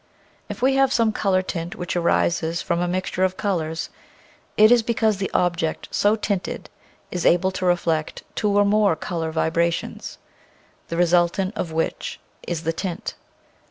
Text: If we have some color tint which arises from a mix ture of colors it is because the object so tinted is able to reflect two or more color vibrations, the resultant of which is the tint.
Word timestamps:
If 0.49 0.63
we 0.63 0.77
have 0.77 0.91
some 0.91 1.11
color 1.11 1.43
tint 1.43 1.75
which 1.75 1.95
arises 1.95 2.59
from 2.59 2.79
a 2.79 2.87
mix 2.87 3.11
ture 3.11 3.23
of 3.23 3.37
colors 3.37 3.91
it 4.57 4.71
is 4.71 4.81
because 4.81 5.17
the 5.17 5.29
object 5.31 5.89
so 5.91 6.15
tinted 6.15 6.71
is 7.11 7.23
able 7.23 7.51
to 7.51 7.67
reflect 7.67 8.23
two 8.33 8.49
or 8.57 8.65
more 8.65 8.95
color 8.95 9.31
vibrations, 9.31 10.17
the 10.87 10.97
resultant 10.97 11.55
of 11.55 11.71
which 11.71 12.19
is 12.47 12.63
the 12.63 12.73
tint. 12.73 13.13